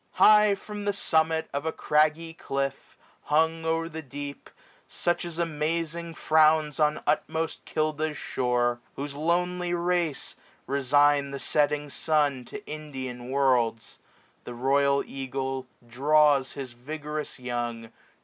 High 0.13 0.55
from 0.55 0.85
the 0.85 0.93
summit 0.93 1.47
of 1.53 1.63
a 1.63 1.71
craggy 1.71 2.33
cliff. 2.33 2.97
Hung 3.25 3.63
o'er 3.65 3.87
the 3.87 4.01
deep, 4.01 4.49
such 4.87 5.23
as 5.25 5.37
amazing 5.37 6.15
frowns 6.15 6.79
On 6.79 7.03
utmost 7.05 7.65
Kilda's 7.65 8.17
shore; 8.17 8.79
whose 8.95 9.13
lonely 9.13 9.75
race 9.75 10.35
Resign 10.65 11.29
the 11.29 11.37
setting 11.39 11.91
sun 11.91 12.45
to 12.45 12.65
Indian 12.65 13.29
worlds; 13.29 13.99
755 14.43 14.45
The 14.45 14.53
royal 14.55 15.03
eagle 15.05 15.67
draws 15.87 16.53
his 16.53 16.73
vigorous 16.73 17.37
young. 17.37 17.91